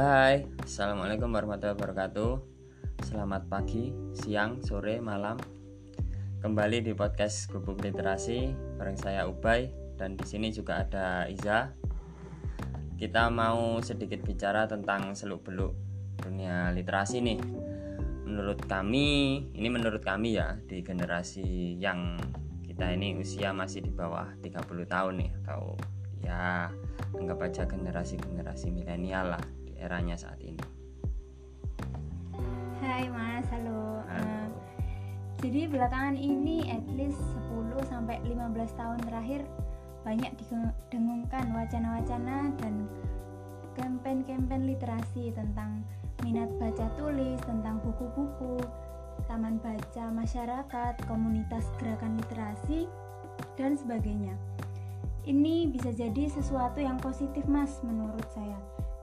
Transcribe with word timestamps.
Hai, 0.00 0.48
Assalamualaikum 0.64 1.28
warahmatullahi 1.28 1.76
wabarakatuh. 1.76 2.32
Selamat 3.04 3.44
pagi, 3.52 3.92
siang, 4.16 4.64
sore, 4.64 4.96
malam. 4.96 5.36
Kembali 6.40 6.80
di 6.80 6.96
podcast 6.96 7.52
Gubuk 7.52 7.84
Literasi 7.84 8.48
Bareng 8.80 8.96
saya 8.96 9.28
Ubay 9.28 9.68
Dan 10.00 10.16
di 10.16 10.24
sini 10.24 10.56
juga 10.56 10.88
ada 10.88 11.28
Iza. 11.28 11.76
Kita 12.96 13.28
mau 13.28 13.76
sedikit 13.84 14.24
bicara 14.24 14.64
tentang 14.64 15.12
seluk-beluk 15.12 15.76
dunia 16.16 16.72
literasi 16.72 17.20
nih. 17.20 17.40
Menurut 18.24 18.64
kami, 18.64 19.36
ini 19.52 19.68
menurut 19.68 20.00
kami 20.00 20.40
ya 20.40 20.56
Di 20.64 20.80
generasi 20.80 21.76
yang 21.76 22.16
kita 22.64 22.88
ini 22.88 23.20
usia 23.20 23.52
masih 23.52 23.84
di 23.84 23.92
bawah 23.92 24.32
30 24.40 24.64
tahun 24.64 25.14
nih 25.20 25.30
Atau 25.44 25.76
ya 26.24 26.72
anggap 27.20 27.52
aja 27.52 27.68
generasi-generasi 27.68 28.72
milenial 28.72 29.36
lah 29.36 29.59
eranya 29.80 30.14
saat 30.14 30.36
ini. 30.44 30.60
Hai 32.84 33.08
Mas, 33.08 33.48
halo. 33.48 34.04
Halo. 34.04 34.24
Eh, 34.24 34.48
jadi 35.40 35.72
belakangan 35.72 36.20
ini 36.20 36.68
at 36.68 36.84
least 36.92 37.20
10 37.48 37.80
sampai 37.88 38.20
15 38.28 38.76
tahun 38.76 39.00
terakhir 39.08 39.40
banyak 40.04 40.32
didengungkan 40.36 41.52
wacana-wacana 41.52 42.52
dan 42.60 42.88
campaign-campaign 43.76 44.68
literasi 44.68 45.32
tentang 45.32 45.84
minat 46.24 46.48
baca 46.60 46.88
tulis, 46.96 47.40
tentang 47.44 47.80
buku-buku, 47.80 48.60
taman 49.28 49.60
baca 49.60 50.04
masyarakat, 50.12 50.94
komunitas 51.08 51.68
gerakan 51.80 52.20
literasi 52.20 52.88
dan 53.56 53.76
sebagainya. 53.76 54.36
Ini 55.24 55.68
bisa 55.68 55.92
jadi 55.92 56.32
sesuatu 56.32 56.80
yang 56.80 56.96
positif 56.96 57.44
Mas 57.44 57.80
menurut 57.84 58.24
saya. 58.32 58.56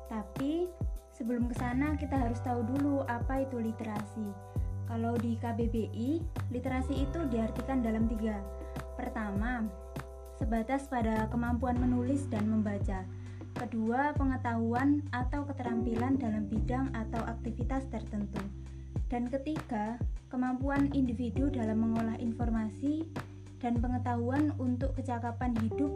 Tapi 0.08 0.72
sebelum 1.16 1.52
ke 1.52 1.56
sana 1.60 1.96
kita 2.00 2.16
harus 2.16 2.40
tahu 2.44 2.64
dulu 2.64 3.04
apa 3.08 3.44
itu 3.44 3.60
literasi. 3.60 4.28
Kalau 4.88 5.20
di 5.20 5.36
KBBI, 5.36 6.24
literasi 6.52 7.04
itu 7.04 7.20
diartikan 7.28 7.84
dalam 7.84 8.08
tiga. 8.08 8.40
Pertama, 8.96 9.68
sebatas 10.40 10.88
pada 10.88 11.28
kemampuan 11.28 11.76
menulis 11.76 12.24
dan 12.32 12.48
membaca. 12.48 13.04
Kedua, 13.58 14.16
pengetahuan 14.16 15.04
atau 15.12 15.44
keterampilan 15.44 16.16
dalam 16.22 16.48
bidang 16.48 16.94
atau 16.96 17.20
aktivitas 17.26 17.90
tertentu. 17.92 18.40
Dan 19.12 19.28
ketiga, 19.28 20.00
kemampuan 20.32 20.94
individu 20.94 21.52
dalam 21.52 21.84
mengolah 21.84 22.16
informasi 22.22 23.04
dan 23.58 23.82
pengetahuan 23.82 24.54
untuk 24.62 24.94
kecakapan 24.96 25.58
hidup. 25.64 25.90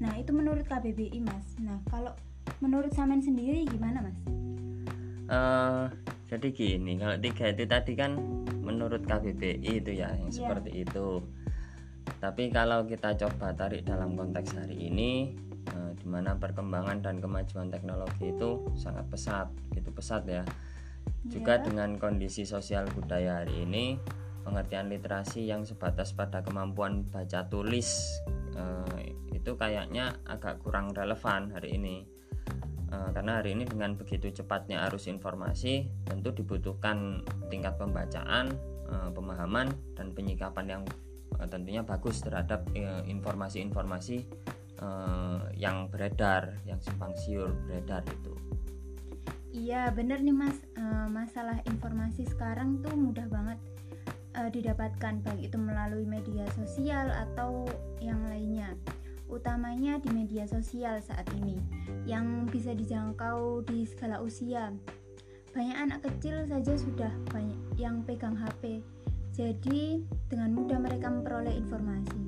Nah, 0.00 0.16
itu 0.16 0.32
menurut 0.32 0.64
KBBI, 0.64 1.20
Mas. 1.22 1.58
Nah, 1.60 1.78
kalau 1.92 2.14
menurut 2.58 2.90
Samen 2.92 3.20
sendiri 3.20 3.64
gimana, 3.66 4.02
Mas? 4.02 4.18
Eh, 5.28 5.84
jadi 6.28 6.48
gini, 6.52 6.96
kalau 6.96 7.16
tiga 7.20 7.44
itu 7.52 7.64
tadi 7.68 7.92
kan 7.92 8.16
menurut 8.64 9.04
KBBI 9.04 9.80
itu 9.80 9.92
ya 9.92 10.12
yang 10.16 10.28
Iya. 10.28 10.36
seperti 10.44 10.84
itu. 10.84 11.24
Tapi 12.18 12.48
kalau 12.48 12.88
kita 12.88 13.12
coba 13.16 13.52
tarik 13.52 13.84
dalam 13.84 14.16
konteks 14.16 14.56
hari 14.56 14.88
ini, 14.88 15.36
eh, 15.68 15.92
di 15.96 16.06
mana 16.08 16.36
perkembangan 16.36 17.04
dan 17.04 17.20
kemajuan 17.20 17.68
teknologi 17.68 18.32
itu 18.32 18.64
sangat 18.72 19.04
pesat, 19.12 19.48
gitu 19.76 19.92
pesat 19.92 20.24
ya. 20.24 20.44
Juga 21.28 21.60
Ya. 21.60 21.64
dengan 21.64 21.96
kondisi 22.00 22.48
sosial 22.48 22.88
budaya 22.92 23.44
hari 23.44 23.68
ini, 23.68 24.00
pengertian 24.44 24.88
literasi 24.88 25.44
yang 25.44 25.68
sebatas 25.68 26.16
pada 26.16 26.40
kemampuan 26.40 27.04
baca 27.12 27.44
tulis 27.48 28.16
eh, 28.58 29.14
itu 29.30 29.54
kayaknya 29.54 30.18
agak 30.26 30.58
kurang 30.58 30.90
relevan 30.90 31.52
hari 31.54 31.78
ini. 31.78 32.17
Eh, 32.88 33.10
karena 33.12 33.44
hari 33.44 33.52
ini 33.52 33.68
dengan 33.68 33.92
begitu 34.00 34.32
cepatnya 34.32 34.88
arus 34.88 35.12
informasi, 35.12 35.84
tentu 36.08 36.32
dibutuhkan 36.32 37.20
tingkat 37.52 37.76
pembacaan, 37.76 38.48
eh, 38.88 39.10
pemahaman 39.12 39.68
dan 39.92 40.16
penyikapan 40.16 40.66
yang 40.80 40.82
eh, 41.36 41.48
tentunya 41.52 41.84
bagus 41.84 42.24
terhadap 42.24 42.64
informasi-informasi 43.04 44.24
yang 45.58 45.90
beredar, 45.90 46.54
yang 46.62 46.78
simpang 46.78 47.10
siur 47.18 47.50
beredar 47.66 48.06
itu. 48.06 48.30
Iya, 49.50 49.90
bener 49.90 50.22
nih, 50.22 50.30
Mas. 50.30 50.54
Masalah 51.10 51.58
informasi 51.66 52.22
sekarang 52.30 52.78
tuh 52.78 52.94
mudah 52.94 53.26
banget 53.26 53.58
didapatkan 54.54 55.18
baik 55.26 55.50
itu 55.50 55.58
melalui 55.58 56.06
media 56.06 56.46
sosial 56.54 57.10
atau 57.10 57.66
yang 57.98 58.22
lainnya. 58.30 58.78
Utamanya 59.28 60.00
di 60.00 60.08
media 60.08 60.48
sosial 60.48 61.04
saat 61.04 61.28
ini 61.36 61.60
yang 62.08 62.48
bisa 62.48 62.72
dijangkau 62.72 63.60
di 63.68 63.84
segala 63.84 64.24
usia. 64.24 64.72
Banyak 65.52 65.76
anak 65.76 66.00
kecil 66.00 66.48
saja 66.48 66.72
sudah 66.80 67.12
banyak 67.28 67.60
yang 67.76 68.00
pegang 68.08 68.32
HP. 68.32 68.80
Jadi 69.36 70.00
dengan 70.32 70.56
mudah 70.56 70.80
mereka 70.80 71.12
memperoleh 71.12 71.52
informasi. 71.52 72.20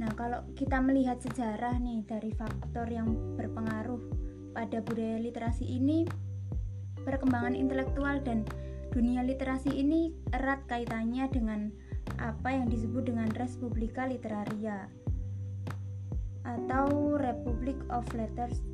Nah, 0.00 0.08
kalau 0.16 0.48
kita 0.56 0.80
melihat 0.80 1.20
sejarah 1.20 1.76
nih 1.76 2.00
dari 2.08 2.32
faktor 2.32 2.88
yang 2.88 3.36
berpengaruh 3.36 4.00
pada 4.56 4.80
budaya 4.80 5.20
literasi 5.20 5.68
ini, 5.68 6.08
perkembangan 7.04 7.52
intelektual 7.52 8.16
dan 8.24 8.48
dunia 8.96 9.20
literasi 9.20 9.76
ini 9.76 10.16
erat 10.32 10.64
kaitannya 10.64 11.28
dengan 11.28 11.68
apa 12.16 12.48
yang 12.56 12.72
disebut 12.72 13.12
dengan 13.12 13.28
Respublika 13.36 14.08
Literaria 14.08 14.88
atau 16.48 17.20
Republic 17.20 17.76
of 17.92 18.08
Letters. 18.16 18.64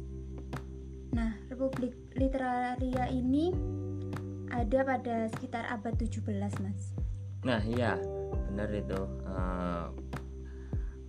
Nah, 1.11 1.35
Republik 1.51 1.95
Literaria 2.15 3.11
ini 3.11 3.51
ada 4.55 4.87
pada 4.87 5.27
sekitar 5.35 5.67
abad 5.67 5.95
17, 5.99 6.23
Mas. 6.63 6.95
Nah, 7.43 7.59
iya, 7.67 7.99
benar 8.51 8.71
itu. 8.71 9.01
Eh, 9.27 9.87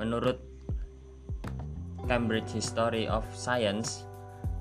menurut 0.01 0.41
Cambridge 2.09 2.57
History 2.57 3.05
of 3.05 3.25
Science, 3.33 4.09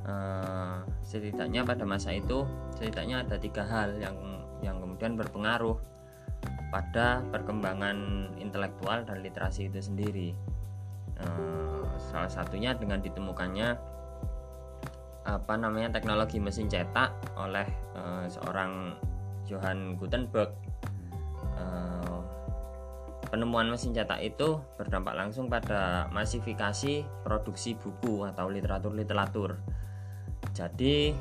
eh, 0.04 0.78
setidaknya 1.04 1.64
pada 1.64 1.84
masa 1.88 2.12
itu 2.12 2.44
setidaknya 2.76 3.24
ada 3.24 3.36
tiga 3.40 3.64
hal 3.64 3.96
yang 4.00 4.16
yang 4.64 4.80
kemudian 4.80 5.16
berpengaruh 5.20 5.76
pada 6.72 7.20
perkembangan 7.28 8.28
intelektual 8.40 9.04
dan 9.04 9.20
literasi 9.20 9.68
itu 9.68 9.80
sendiri. 9.80 10.32
Eh, 11.20 11.82
salah 12.10 12.30
satunya 12.30 12.74
dengan 12.74 12.98
ditemukannya 12.98 13.94
apa 15.24 15.56
namanya 15.56 15.88
teknologi 15.88 16.36
mesin 16.36 16.68
cetak 16.68 17.10
oleh 17.40 17.64
eh, 17.96 18.26
seorang 18.28 18.92
Johann 19.48 19.96
Gutenberg. 19.96 20.52
Eh, 21.56 22.18
penemuan 23.30 23.66
mesin 23.72 23.96
cetak 23.96 24.20
itu 24.20 24.60
berdampak 24.76 25.16
langsung 25.16 25.48
pada 25.48 26.06
masifikasi 26.12 27.02
produksi 27.24 27.74
buku 27.74 28.26
atau 28.28 28.50
literatur-literatur. 28.50 29.58
Jadi 30.52 31.14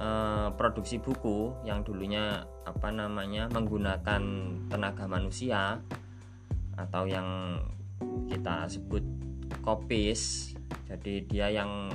eh, 0.00 0.48
produksi 0.56 0.96
buku 1.02 1.66
yang 1.66 1.84
dulunya 1.84 2.46
apa 2.62 2.88
namanya 2.94 3.50
menggunakan 3.50 4.22
tenaga 4.70 5.04
manusia 5.10 5.82
atau 6.72 7.04
yang 7.04 7.60
kita 8.26 8.64
sebut 8.66 9.21
kopis. 9.62 10.52
Jadi 10.90 11.24
dia 11.24 11.48
yang 11.48 11.88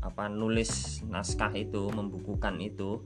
apa 0.00 0.32
nulis 0.32 1.04
naskah 1.06 1.52
itu, 1.52 1.92
membukukan 1.92 2.56
itu 2.58 3.04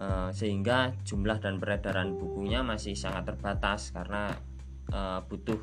eh, 0.00 0.32
sehingga 0.32 0.96
jumlah 1.04 1.38
dan 1.38 1.60
peredaran 1.60 2.16
bukunya 2.16 2.64
masih 2.64 2.96
sangat 2.96 3.28
terbatas 3.28 3.92
karena 3.92 4.32
eh, 4.88 5.20
butuh 5.28 5.60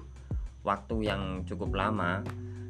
waktu 0.61 1.09
yang 1.09 1.43
cukup 1.43 1.73
lama. 1.73 2.21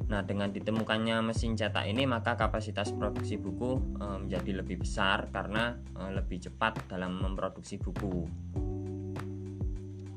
Nah, 0.08 0.24
dengan 0.24 0.48
ditemukannya 0.56 1.20
mesin 1.20 1.60
cetak 1.60 1.84
ini, 1.84 2.08
maka 2.08 2.40
kapasitas 2.40 2.96
produksi 2.96 3.36
buku 3.36 4.00
eh, 4.00 4.18
menjadi 4.24 4.64
lebih 4.64 4.88
besar 4.88 5.28
karena 5.36 5.76
eh, 6.00 6.12
lebih 6.16 6.48
cepat 6.48 6.88
dalam 6.88 7.20
memproduksi 7.20 7.76
buku. 7.76 8.24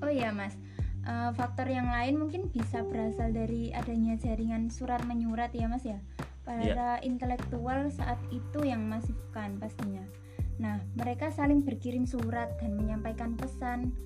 Oh 0.00 0.08
iya 0.08 0.32
mas, 0.32 0.56
Eh, 1.00 1.31
faktor 1.32 1.64
yang 1.64 1.88
lain 1.88 2.20
mungkin 2.20 2.52
bisa 2.52 2.85
berasal 2.85 3.32
dari 3.32 3.73
adanya 3.73 4.20
jaringan 4.20 4.69
surat 4.69 5.00
menyurat 5.08 5.49
ya 5.56 5.67
mas 5.67 5.85
ya. 5.85 5.97
Para 6.44 6.99
intelektual 7.00 7.88
saat 7.94 8.19
itu 8.29 8.67
yang 8.67 8.85
masifkan 8.85 9.56
pastinya. 9.56 10.02
Nah 10.61 10.82
mereka 10.99 11.32
saling 11.32 11.64
berkirim 11.64 12.05
surat 12.05 12.52
dan 12.61 12.76
menyampaikan 12.76 13.32
pesan, 13.38 13.97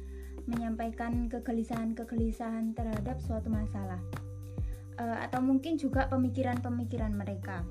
menyampaikan 0.46 1.26
kegelisahan-kegelisahan 1.26 2.79
terhadap 2.79 3.19
suatu 3.19 3.50
masalah. 3.50 3.99
Eh, 4.94 5.19
atau 5.26 5.43
mungkin 5.43 5.75
juga 5.75 6.06
pemikiran-pemikiran 6.06 7.11
mereka. 7.11 7.67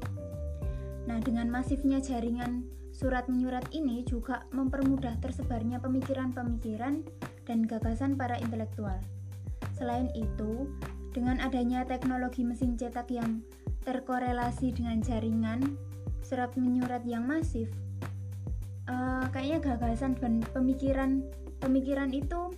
Nah, 1.03 1.19
dengan 1.19 1.51
masifnya 1.51 1.99
jaringan 1.99 2.63
surat 2.95 3.27
menyurat 3.27 3.63
ini 3.75 4.03
juga 4.07 4.47
mempermudah 4.51 5.19
tersebarnya 5.19 5.79
pemikiran-pemikiran 5.79 7.03
dan 7.47 7.59
gagasan 7.63 8.15
para 8.15 8.39
intelektual. 8.39 8.99
Selain 9.83 10.07
itu, 10.15 10.71
dengan 11.11 11.43
adanya 11.43 11.83
teknologi 11.83 12.47
mesin 12.47 12.79
cetak 12.79 13.11
yang 13.11 13.43
terkorelasi 13.83 14.71
dengan 14.71 15.03
jaringan 15.03 15.75
surat 16.23 16.55
menyurat 16.55 17.03
yang 17.03 17.27
masif, 17.27 17.67
uh, 18.87 19.27
kayaknya 19.35 19.59
gagasan 19.75 20.15
dan 20.23 20.39
pemikiran 20.55 21.19
pemikiran 21.59 22.15
itu 22.15 22.55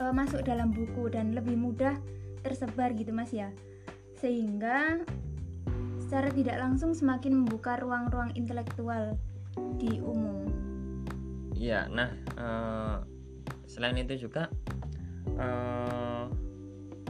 uh, 0.00 0.12
masuk 0.16 0.48
dalam 0.48 0.72
buku 0.72 1.12
dan 1.12 1.36
lebih 1.36 1.60
mudah 1.60 1.92
tersebar 2.40 2.96
gitu 2.96 3.12
mas 3.12 3.28
ya 3.28 3.52
sehingga 4.16 5.04
secara 6.00 6.32
tidak 6.32 6.56
langsung 6.56 6.96
semakin 6.96 7.44
membuka 7.44 7.76
ruang-ruang 7.84 8.32
intelektual 8.32 9.12
di 9.76 10.00
umum. 10.00 10.48
Iya, 11.52 11.84
nah 11.92 12.08
uh, 12.40 12.96
selain 13.68 14.00
itu 14.00 14.24
juga 14.24 14.48
uh, 15.38 16.26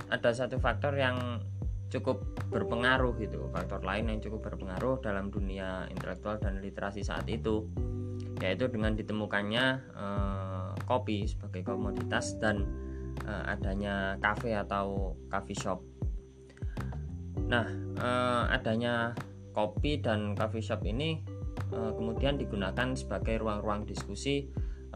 ada 0.09 0.31
satu 0.33 0.57
faktor 0.61 0.97
yang 0.97 1.43
cukup 1.89 2.21
berpengaruh 2.53 3.17
gitu, 3.17 3.49
faktor 3.53 3.81
lain 3.81 4.13
yang 4.13 4.21
cukup 4.21 4.53
berpengaruh 4.53 5.01
dalam 5.01 5.33
dunia 5.33 5.89
intelektual 5.89 6.37
dan 6.37 6.61
literasi 6.61 7.01
saat 7.01 7.25
itu, 7.29 7.65
yaitu 8.45 8.69
dengan 8.69 8.93
ditemukannya 8.93 9.65
uh, 9.97 10.73
kopi 10.85 11.25
sebagai 11.25 11.65
komoditas 11.65 12.37
dan 12.41 12.65
uh, 13.25 13.53
adanya 13.53 14.21
kafe 14.21 14.53
atau 14.53 15.17
coffee 15.33 15.57
shop. 15.57 15.81
Nah, 17.49 17.65
eh, 17.97 18.45
adanya 18.53 19.17
kopi 19.57 19.99
dan 19.99 20.37
coffee 20.37 20.63
shop 20.63 20.85
ini 20.85 21.19
eh, 21.73 21.93
kemudian 21.97 22.37
digunakan 22.37 22.93
sebagai 22.93 23.41
ruang-ruang 23.41 23.89
diskusi 23.89 24.47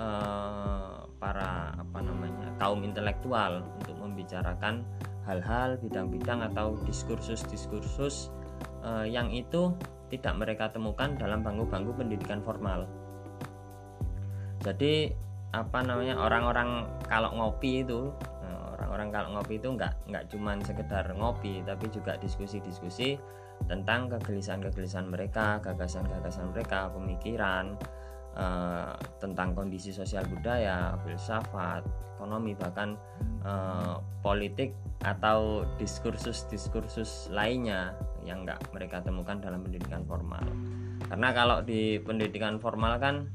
eh, 0.02 0.98
para 1.22 1.70
apa 1.78 1.98
namanya 2.02 2.50
kaum 2.58 2.82
intelektual 2.82 3.62
untuk 3.78 3.94
membicarakan 4.02 4.82
hal-hal 5.22 5.78
bidang-bidang 5.78 6.42
atau 6.50 6.74
diskursus-diskursus 6.82 8.34
eh, 8.82 9.06
yang 9.06 9.30
itu 9.30 9.70
tidak 10.10 10.34
mereka 10.34 10.68
temukan 10.74 11.14
dalam 11.14 11.46
bangku-bangku 11.46 11.94
pendidikan 11.94 12.42
formal. 12.42 12.84
Jadi 14.66 15.14
apa 15.54 15.84
namanya 15.86 16.18
orang-orang 16.18 16.84
kalau 17.06 17.30
ngopi 17.32 17.84
itu 17.84 18.10
orang 18.92 19.08
kalau 19.08 19.28
ngopi 19.40 19.56
itu 19.56 19.72
nggak 19.72 19.92
nggak 20.12 20.24
cuman 20.28 20.60
sekedar 20.60 21.04
ngopi 21.16 21.64
tapi 21.64 21.88
juga 21.88 22.20
diskusi-diskusi 22.20 23.16
tentang 23.64 24.12
kegelisahan-kegelisahan 24.12 25.08
mereka 25.08 25.56
gagasan-gagasan 25.64 26.52
mereka 26.52 26.92
pemikiran 26.92 27.80
uh, 28.36 28.96
tentang 29.20 29.52
kondisi 29.56 29.92
sosial 29.92 30.24
budaya 30.28 30.96
filsafat 31.04 31.84
ekonomi 32.22 32.54
bahkan 32.54 32.94
uh, 33.42 33.98
politik 34.22 34.78
atau 35.02 35.66
diskursus-diskursus 35.82 37.34
lainnya 37.34 37.98
yang 38.22 38.46
nggak 38.46 38.62
mereka 38.70 39.02
temukan 39.02 39.42
dalam 39.42 39.66
pendidikan 39.66 40.06
formal. 40.06 40.46
Karena 41.10 41.34
kalau 41.34 41.58
di 41.66 41.98
pendidikan 41.98 42.62
formal 42.62 43.02
kan 43.02 43.26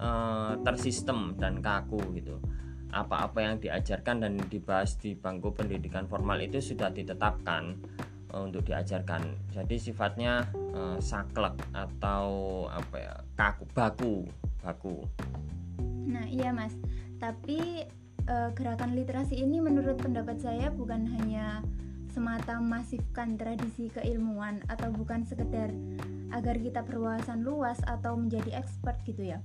uh, 0.00 0.56
tersistem 0.64 1.36
dan 1.36 1.60
kaku 1.60 2.00
gitu. 2.16 2.40
Apa-apa 2.90 3.38
yang 3.44 3.54
diajarkan 3.60 4.24
dan 4.24 4.40
dibahas 4.48 4.96
di 4.98 5.14
bangku 5.14 5.52
pendidikan 5.52 6.08
formal 6.08 6.40
itu 6.40 6.58
sudah 6.58 6.88
ditetapkan 6.90 7.76
uh, 8.32 8.46
untuk 8.46 8.66
diajarkan. 8.66 9.22
Jadi 9.52 9.76
sifatnya 9.76 10.46
uh, 10.74 10.98
saklek 10.98 11.54
atau 11.74 12.66
apa 12.70 12.96
ya 12.96 13.14
kaku 13.36 13.64
baku 13.74 14.14
baku. 14.62 14.96
Nah 16.06 16.26
iya 16.26 16.50
mas, 16.50 16.74
tapi 17.18 17.86
uh, 18.26 18.50
gerakan 18.54 18.94
literasi 18.94 19.38
ini 19.40 19.62
menurut 19.62 19.98
pendapat 20.00 20.40
saya 20.40 20.70
bukan 20.70 21.06
hanya 21.18 21.62
semata 22.10 22.58
masifkan 22.58 23.38
tradisi 23.38 23.86
keilmuan 23.86 24.66
atau 24.66 24.90
bukan 24.90 25.22
sekedar 25.22 25.70
agar 26.30 26.58
kita 26.58 26.82
berwawasan 26.82 27.42
luas 27.46 27.78
atau 27.86 28.18
menjadi 28.18 28.58
expert 28.58 28.98
gitu 29.06 29.34
ya. 29.34 29.38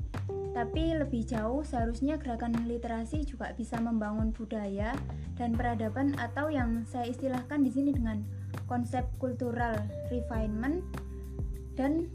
Tapi 0.55 0.95
lebih 0.95 1.27
jauh 1.27 1.67
seharusnya 1.67 2.15
gerakan 2.15 2.55
literasi 2.63 3.27
juga 3.27 3.51
bisa 3.59 3.75
membangun 3.75 4.31
budaya 4.31 4.95
dan 5.35 5.51
peradaban 5.51 6.15
atau 6.15 6.47
yang 6.47 6.87
saya 6.87 7.11
istilahkan 7.11 7.59
di 7.59 7.75
sini 7.75 7.91
dengan 7.91 8.23
konsep 8.71 9.03
kultural 9.19 9.75
refinement 10.07 10.79
dan 11.75 12.07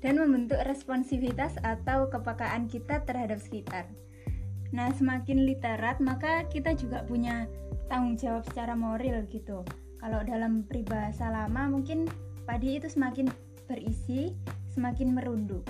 dan 0.00 0.16
membentuk 0.16 0.56
responsivitas 0.64 1.60
atau 1.60 2.08
kepekaan 2.08 2.64
kita 2.64 3.04
terhadap 3.04 3.44
sekitar. 3.44 3.84
Nah, 4.72 4.88
semakin 4.96 5.44
literat 5.44 6.00
maka 6.00 6.48
kita 6.48 6.72
juga 6.72 7.04
punya 7.04 7.44
tanggung 7.92 8.16
jawab 8.16 8.44
secara 8.48 8.72
moral 8.72 9.24
gitu 9.28 9.64
kalau 9.98 10.20
dalam 10.22 10.62
peribahasa 10.64 11.28
lama 11.32 11.72
mungkin 11.72 12.06
padi 12.46 12.78
itu 12.78 12.86
semakin 12.86 13.26
berisi 13.66 14.32
semakin 14.72 15.16
merunduk 15.16 15.64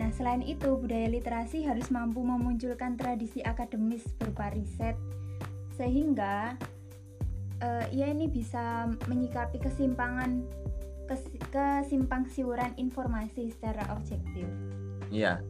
nah 0.00 0.08
selain 0.08 0.40
itu 0.40 0.72
budaya 0.80 1.08
literasi 1.08 1.68
harus 1.68 1.92
mampu 1.92 2.24
memunculkan 2.24 2.96
tradisi 2.96 3.44
akademis 3.44 4.08
berupa 4.16 4.48
riset 4.48 4.96
sehingga 5.76 6.56
uh, 7.62 7.86
ia 7.94 8.10
ini 8.10 8.28
bisa 8.28 8.90
menyikapi 9.06 9.62
kesimpangan 9.62 10.44
kes, 11.06 11.22
kesimpang 11.52 12.26
siuran 12.28 12.74
informasi 12.76 13.52
secara 13.52 13.92
objektif. 13.94 14.46
Iya. 15.12 15.40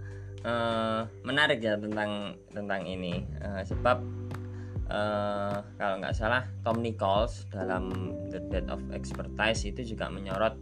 Uh, 0.42 1.06
menarik 1.22 1.62
ya 1.62 1.78
tentang 1.78 2.34
tentang 2.50 2.82
ini. 2.82 3.22
Uh, 3.38 3.62
sebab 3.62 4.02
uh, 4.90 5.62
kalau 5.78 6.02
nggak 6.02 6.14
salah 6.14 6.42
Tom 6.66 6.82
Nichols 6.82 7.46
dalam 7.48 8.14
The 8.28 8.42
Death 8.50 8.68
of 8.74 8.82
Expertise 8.90 9.70
itu 9.70 9.94
juga 9.94 10.10
menyorot 10.10 10.58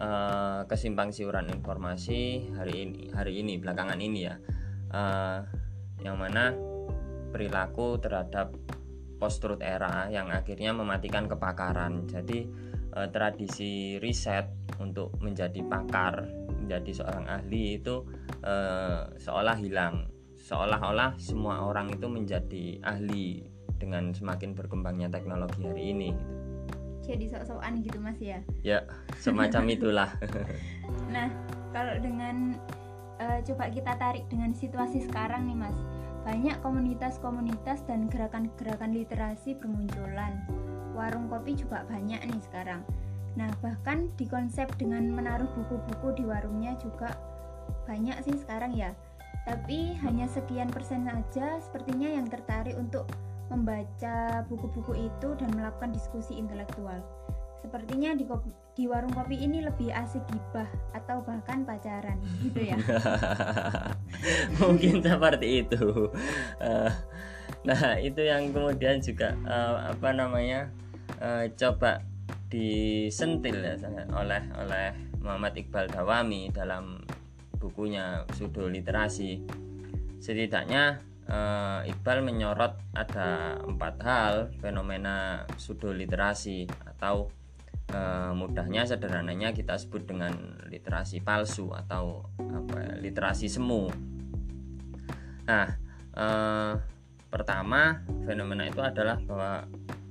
uh, 0.00 0.64
kesimpang 0.66 1.12
siuran 1.12 1.52
informasi 1.52 2.50
hari 2.56 2.88
ini 2.88 3.12
hari 3.12 3.44
ini 3.44 3.60
belakangan 3.60 4.00
ini 4.00 4.20
ya. 4.26 4.34
Uh, 4.90 5.46
yang 6.00 6.16
mana 6.16 6.56
perilaku 7.30 8.00
terhadap 8.00 8.56
post 9.20 9.44
truth 9.44 9.60
era 9.60 10.08
yang 10.08 10.32
akhirnya 10.32 10.72
mematikan 10.72 11.28
kepakaran. 11.28 12.08
Jadi 12.08 12.48
uh, 12.96 13.06
tradisi 13.12 14.00
riset 14.00 14.48
untuk 14.80 15.14
menjadi 15.20 15.60
pakar 15.68 16.24
menjadi 16.56 17.04
seorang 17.04 17.26
ahli 17.28 17.78
itu 17.78 18.02
uh, 18.42 19.12
seolah 19.20 19.56
hilang. 19.60 20.08
Seolah-olah 20.40 21.20
semua 21.20 21.62
orang 21.68 21.92
itu 21.92 22.08
menjadi 22.08 22.80
ahli 22.82 23.44
dengan 23.76 24.12
semakin 24.12 24.56
berkembangnya 24.56 25.12
teknologi 25.12 25.64
hari 25.64 25.92
ini 25.92 26.10
gitu. 26.16 26.39
Jadi 27.10 27.26
sok-sokan 27.26 27.82
gitu 27.82 27.98
Mas 27.98 28.18
ya. 28.22 28.38
Ya, 28.62 28.86
semacam 29.18 29.66
itulah. 29.74 30.10
nah, 31.10 31.26
kalau 31.74 31.98
dengan 31.98 32.54
uh, 33.18 33.38
coba 33.42 33.66
kita 33.66 33.98
tarik 33.98 34.30
dengan 34.30 34.54
situasi 34.54 35.02
sekarang 35.10 35.50
nih 35.50 35.58
Mas. 35.58 35.74
Banyak 36.22 36.62
komunitas-komunitas 36.62 37.82
dan 37.88 38.06
gerakan-gerakan 38.06 38.94
literasi 38.94 39.58
bermunculan. 39.58 40.38
Warung 40.94 41.26
kopi 41.26 41.58
juga 41.58 41.82
banyak 41.90 42.22
nih 42.22 42.40
sekarang. 42.46 42.86
Nah, 43.34 43.50
bahkan 43.58 44.10
di 44.14 44.30
konsep 44.30 44.70
dengan 44.78 45.10
menaruh 45.10 45.48
buku-buku 45.54 46.22
di 46.22 46.24
warungnya 46.28 46.78
juga 46.78 47.14
banyak 47.90 48.22
sih 48.22 48.36
sekarang 48.38 48.76
ya. 48.76 48.94
Tapi 49.48 49.96
hanya 50.04 50.28
sekian 50.28 50.68
persen 50.68 51.08
saja 51.08 51.58
sepertinya 51.64 52.06
yang 52.06 52.28
tertarik 52.28 52.76
untuk 52.76 53.08
membaca 53.50 54.46
buku-buku 54.46 55.10
itu 55.10 55.28
dan 55.36 55.50
melakukan 55.52 55.90
diskusi 55.90 56.38
intelektual. 56.38 57.02
Sepertinya 57.60 58.16
di, 58.16 58.24
kopi, 58.24 58.48
di 58.72 58.88
warung 58.88 59.12
kopi 59.12 59.36
ini 59.36 59.60
lebih 59.60 59.92
asik 59.92 60.24
gibah 60.32 60.64
atau 60.96 61.20
bahkan 61.20 61.60
pacaran, 61.68 62.16
gitu 62.40 62.72
ya. 62.72 62.78
Mungkin 64.64 65.04
seperti 65.04 65.66
itu. 65.66 66.08
Uh, 66.56 66.88
nah, 67.68 68.00
itu 68.00 68.24
yang 68.24 68.48
kemudian 68.56 69.04
juga 69.04 69.36
uh, 69.44 69.92
apa 69.92 70.08
namanya 70.16 70.72
uh, 71.20 71.44
coba 71.52 72.00
disentil 72.48 73.60
ya 73.62 73.76
oleh 74.16 74.42
oleh 74.56 74.86
Muhammad 75.20 75.54
Iqbal 75.54 75.92
Dawami 75.92 76.48
dalam 76.50 77.04
bukunya 77.60 78.24
Pseudo 78.32 78.72
Literasi. 78.72 79.44
Setidaknya 80.16 81.09
uh, 81.30 81.80
Iqbal 81.86 82.26
menyorot 82.26 82.74
ada 82.92 83.56
empat 83.62 83.94
hal 84.02 84.34
fenomena 84.58 85.46
pseudo 85.54 85.94
literasi 85.94 86.66
atau 86.84 87.30
uh, 87.94 88.34
mudahnya 88.34 88.84
sederhananya 88.84 89.54
kita 89.54 89.78
sebut 89.78 90.04
dengan 90.10 90.58
literasi 90.66 91.22
palsu 91.22 91.70
atau 91.70 92.26
apa 92.36 92.76
ya, 92.82 92.92
literasi 92.98 93.46
semu. 93.46 93.88
Nah, 95.46 95.66
uh, 96.18 96.74
pertama 97.30 98.02
fenomena 98.26 98.66
itu 98.66 98.82
adalah 98.82 99.18
bahwa 99.22 99.66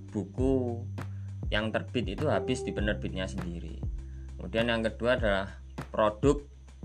buku 0.10 0.82
yang 1.52 1.70
terbit 1.74 2.06
itu 2.16 2.26
habis 2.32 2.64
di 2.64 2.72
penerbitnya 2.72 3.28
sendiri. 3.28 3.82
Kemudian 4.38 4.72
yang 4.72 4.82
kedua 4.86 5.20
adalah 5.20 5.60
produk 5.92 6.40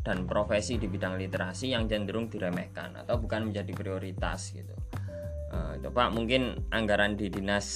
dan 0.05 0.29
profesi 0.29 0.77
di 0.77 0.85
bidang 0.85 1.17
literasi 1.17 1.73
yang 1.73 1.89
cenderung 1.89 2.29
diremehkan 2.29 2.93
atau 3.01 3.17
bukan 3.17 3.49
menjadi 3.49 3.73
prioritas 3.73 4.53
gitu. 4.53 4.77
Uh, 5.49 5.81
coba 5.81 6.13
mungkin 6.13 6.61
anggaran 6.69 7.17
di 7.17 7.33
dinas 7.33 7.67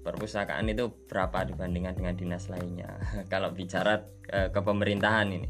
perpustakaan 0.00 0.64
itu 0.72 0.88
berapa 1.04 1.44
dibandingkan 1.44 1.92
dengan 1.98 2.14
dinas 2.16 2.48
lainnya 2.48 2.96
kalau 3.32 3.52
bicara 3.52 4.00
uh, 4.32 4.48
ke 4.48 4.60
pemerintahan 4.64 5.28
ini. 5.28 5.48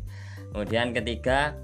Kemudian 0.50 0.90
ketiga 0.90 1.54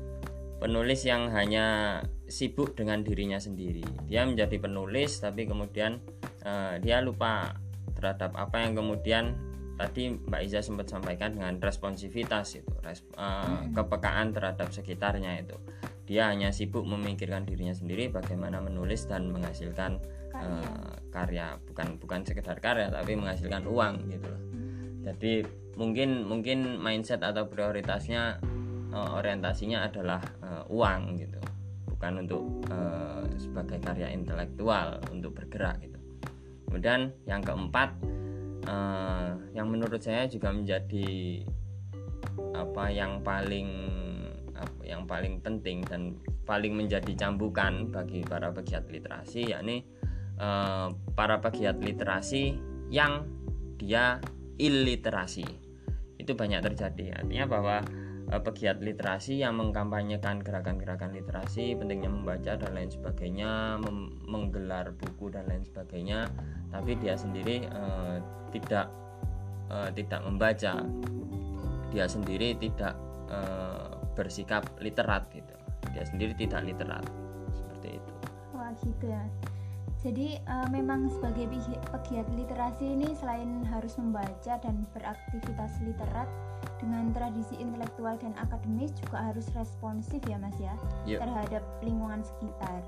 penulis 0.63 1.03
yang 1.03 1.35
hanya 1.35 1.99
sibuk 2.31 2.79
dengan 2.79 3.03
dirinya 3.03 3.43
sendiri. 3.43 3.83
Dia 4.07 4.23
menjadi 4.23 4.55
penulis 4.63 5.19
tapi 5.19 5.51
kemudian 5.51 5.99
uh, 6.47 6.79
dia 6.79 7.03
lupa 7.03 7.59
terhadap 7.99 8.39
apa 8.39 8.63
yang 8.63 8.79
kemudian 8.79 9.54
tadi 9.75 10.15
Mbak 10.15 10.41
Iza 10.47 10.61
sempat 10.63 10.91
sampaikan 10.91 11.35
dengan 11.35 11.59
responsivitas 11.59 12.59
itu, 12.59 12.73
resp 12.83 13.07
uh, 13.19 13.69
kepekaan 13.75 14.31
terhadap 14.31 14.71
sekitarnya 14.71 15.43
itu. 15.43 15.57
Dia 16.05 16.29
hanya 16.29 16.53
sibuk 16.53 16.85
memikirkan 16.85 17.49
dirinya 17.49 17.73
sendiri 17.73 18.13
bagaimana 18.13 18.61
menulis 18.61 19.09
dan 19.09 19.33
menghasilkan 19.33 19.99
karya, 20.35 20.45
uh, 20.45 20.97
karya. 21.09 21.47
bukan 21.65 21.97
bukan 21.97 22.21
sekedar 22.27 22.61
karya 22.61 22.93
tapi 22.93 23.17
menghasilkan 23.17 23.65
uang 23.65 23.95
gitu 24.13 24.27
loh. 24.29 24.43
Jadi 25.05 25.45
mungkin 25.75 26.25
mungkin 26.25 26.79
mindset 26.79 27.21
atau 27.23 27.51
prioritasnya 27.51 28.39
uh, 28.95 29.19
orientasinya 29.19 29.91
adalah 29.91 30.23
uh, 30.41 30.65
uang 30.71 31.19
gitu 31.19 31.39
bukan 31.91 32.13
untuk 32.27 32.43
uh, 32.71 33.27
sebagai 33.35 33.83
karya 33.83 34.15
intelektual 34.15 35.03
untuk 35.11 35.35
bergerak 35.35 35.83
gitu 35.83 35.99
kemudian 36.71 37.11
yang 37.27 37.43
keempat 37.43 37.95
uh, 38.69 39.37
yang 39.57 39.69
menurut 39.71 40.01
saya 40.01 40.29
juga 40.29 40.51
menjadi 40.51 41.43
apa 42.55 42.91
yang 42.91 43.23
paling 43.23 43.71
apa, 44.55 44.81
yang 44.87 45.07
paling 45.07 45.43
penting 45.43 45.83
dan 45.87 46.19
paling 46.47 46.75
menjadi 46.75 47.13
cambukan 47.17 47.89
bagi 47.91 48.23
para 48.23 48.51
pegiat 48.51 48.87
literasi 48.91 49.55
yakni 49.55 49.83
uh, 50.39 50.91
para 51.15 51.41
pegiat 51.43 51.79
literasi 51.81 52.55
yang 52.91 53.27
dia 53.81 54.23
illiterasi. 54.61 55.45
Itu 56.21 56.39
banyak 56.39 56.63
terjadi 56.63 57.21
artinya 57.21 57.47
bahwa 57.51 57.77
pegiat 58.41 58.81
literasi 58.81 59.45
yang 59.45 59.61
mengkampanyekan 59.61 60.41
gerakan-gerakan 60.41 61.13
literasi 61.13 61.77
pentingnya 61.77 62.11
membaca 62.11 62.57
dan 62.57 62.73
lain 62.73 62.91
sebagainya 62.91 63.79
menggelar 64.27 64.97
buku 64.97 65.31
dan 65.31 65.47
lain 65.47 65.63
sebagainya 65.63 66.33
tapi 66.73 66.99
dia 66.99 67.15
sendiri 67.15 67.69
uh, 67.71 68.19
tidak 68.51 68.91
uh, 69.71 69.91
tidak 69.95 70.21
membaca. 70.25 70.83
Dia 71.95 72.07
sendiri 72.11 72.59
tidak 72.59 72.99
uh, 73.31 74.03
bersikap 74.19 74.67
literat 74.83 75.31
gitu. 75.31 75.55
Dia 75.95 76.05
sendiri 76.07 76.35
tidak 76.35 76.67
literat. 76.67 77.07
Seperti 77.55 78.03
itu. 78.03 78.13
Wah 78.55 78.75
gitu 78.83 79.07
ya. 79.07 79.25
Jadi 80.05 80.37
uh, 80.45 80.69
memang 80.69 81.09
sebagai 81.09 81.49
pegiat 81.89 82.29
literasi 82.37 82.85
ini 82.93 83.17
selain 83.17 83.65
harus 83.65 83.97
membaca 83.97 84.61
dan 84.61 84.85
beraktivitas 84.93 85.81
literat 85.81 86.29
dengan 86.83 87.15
tradisi 87.15 87.55
intelektual 87.59 88.19
dan 88.19 88.35
akademis 88.39 88.91
juga 88.99 89.31
harus 89.31 89.47
responsif 89.55 90.19
ya 90.27 90.37
Mas 90.39 90.57
ya 90.59 90.75
yep. 91.07 91.23
terhadap 91.23 91.63
lingkungan 91.81 92.21
sekitar. 92.23 92.83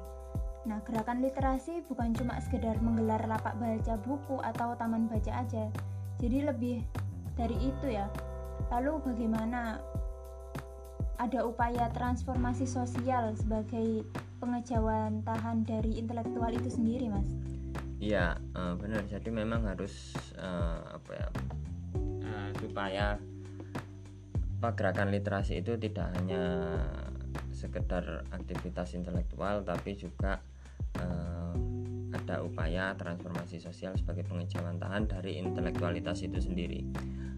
Nah, 0.66 0.82
gerakan 0.82 1.22
literasi 1.22 1.86
bukan 1.86 2.10
cuma 2.18 2.42
sekedar 2.42 2.74
menggelar 2.82 3.22
lapak 3.30 3.54
baca 3.54 3.94
buku 4.02 4.42
atau 4.42 4.74
taman 4.74 5.06
baca 5.06 5.46
aja. 5.46 5.70
Jadi 6.18 6.42
lebih 6.42 6.82
dari 7.38 7.54
itu 7.62 7.86
ya. 7.86 8.10
Lalu 8.74 8.98
bagaimana 9.06 9.78
ada 11.22 11.46
upaya 11.46 11.86
transformasi 11.94 12.66
sosial 12.66 13.38
sebagai 13.38 14.02
pengejauhan 14.42 15.22
tahan 15.22 15.62
dari 15.62 16.02
intelektual 16.02 16.50
itu 16.50 16.68
sendiri, 16.68 17.14
Mas? 17.14 17.30
Iya, 18.02 18.36
uh, 18.58 18.74
benar. 18.76 19.06
Jadi 19.06 19.30
memang 19.32 19.64
harus 19.64 20.18
uh, 20.36 20.98
apa 20.98 21.10
ya? 21.14 21.28
Uh, 22.26 22.50
supaya 22.58 23.16
apa 24.66 24.74
gerakan 24.74 25.14
literasi 25.14 25.62
itu 25.62 25.78
tidak 25.78 26.10
hanya 26.18 26.42
sekedar 27.54 28.26
aktivitas 28.34 28.98
intelektual 28.98 29.62
tapi 29.62 29.94
juga 29.94 30.42
uh, 30.98 31.54
ada 32.10 32.42
upaya 32.42 32.90
transformasi 32.98 33.62
sosial 33.62 33.94
sebagai 33.94 34.26
pengejauhan 34.26 34.82
tahan 34.82 35.06
dari 35.06 35.38
intelektualitas 35.38 36.18
itu 36.26 36.42
sendiri. 36.42 36.82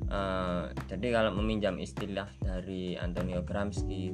Uh, 0.08 0.72
jadi 0.88 1.20
kalau 1.20 1.36
meminjam 1.36 1.76
istilah 1.76 2.32
dari 2.40 2.96
Antonio 2.96 3.44
Gramsci 3.44 4.08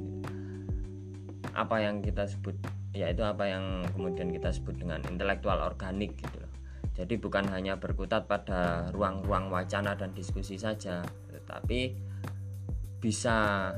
apa 1.55 1.79
yang 1.79 2.03
kita 2.03 2.27
sebut 2.27 2.59
yaitu 2.91 3.23
apa 3.23 3.47
yang 3.47 3.87
kemudian 3.95 4.27
kita 4.27 4.51
sebut 4.51 4.75
dengan 4.75 4.99
intelektual 5.07 5.63
organik 5.63 6.19
gitu 6.19 6.43
loh. 6.43 6.51
Jadi 6.99 7.15
bukan 7.15 7.47
hanya 7.47 7.79
berkutat 7.79 8.27
pada 8.27 8.91
ruang-ruang 8.91 9.47
wacana 9.47 9.95
dan 9.95 10.11
diskusi 10.11 10.59
saja, 10.59 10.99
tetapi 11.31 12.04
bisa 13.05 13.69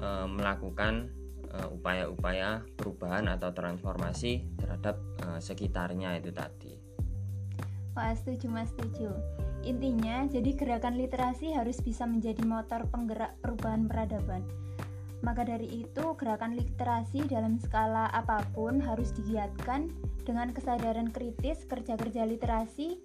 e, 0.00 0.08
melakukan 0.24 1.12
upaya-upaya 1.50 2.62
perubahan 2.78 3.26
atau 3.26 3.50
transformasi 3.50 4.46
terhadap 4.54 5.02
e, 5.18 5.42
sekitarnya 5.42 6.14
itu 6.22 6.30
tadi. 6.30 6.78
Wah 7.98 8.14
setuju 8.14 8.46
mas 8.46 8.70
setuju. 8.70 9.10
Intinya 9.66 10.30
jadi 10.30 10.54
gerakan 10.54 10.94
literasi 10.94 11.50
harus 11.52 11.82
bisa 11.82 12.06
menjadi 12.06 12.46
motor 12.46 12.86
penggerak 12.86 13.34
perubahan 13.42 13.90
peradaban 13.90 14.46
maka 15.20 15.44
dari 15.44 15.84
itu, 15.84 16.16
gerakan 16.16 16.56
literasi 16.56 17.28
dalam 17.28 17.60
skala 17.60 18.08
apa 18.12 18.40
pun 18.56 18.80
harus 18.80 19.12
digiatkan 19.12 19.92
dengan 20.24 20.48
kesadaran 20.52 21.12
kritis 21.12 21.68
kerja-kerja 21.68 22.24
literasi 22.24 22.96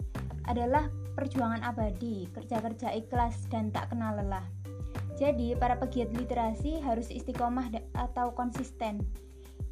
adalah 0.48 0.88
perjuangan 1.12 1.60
abadi, 1.60 2.28
kerja-kerja 2.32 2.96
ikhlas 2.96 3.44
dan 3.52 3.68
tak 3.68 3.92
kenal 3.92 4.16
lelah. 4.16 4.44
Jadi, 5.16 5.56
para 5.56 5.80
pegiat 5.80 6.12
literasi 6.12 6.84
harus 6.84 7.08
istiqomah 7.08 7.72
atau 7.96 8.36
konsisten. 8.36 9.00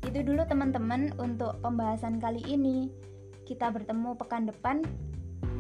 Itu 0.05 0.25
dulu 0.25 0.45
teman-teman 0.49 1.13
untuk 1.21 1.61
pembahasan 1.61 2.17
kali 2.17 2.41
ini. 2.49 2.89
Kita 3.45 3.69
bertemu 3.69 4.17
pekan 4.17 4.49
depan 4.49 4.81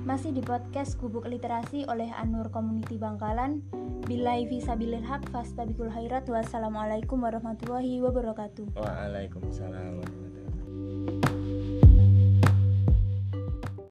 masih 0.04 0.36
di 0.36 0.44
podcast 0.44 1.00
Gubuk 1.00 1.24
Literasi 1.24 1.88
oleh 1.88 2.12
Anur 2.16 2.48
Community 2.52 3.00
Bangkalan. 3.00 3.64
Bilai 4.04 4.44
visabilil 4.48 5.00
haq 5.04 5.28
fastabikul 5.32 5.88
khairat. 5.88 6.28
Wassalamualaikum 6.28 7.24
warahmatullahi 7.24 8.04
wabarakatuh. 8.04 8.76
Waalaikumsalam 8.76 10.23